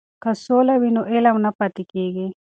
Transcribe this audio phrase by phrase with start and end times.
[0.23, 2.27] که سوله وي نو علم نه پاتې کیږي.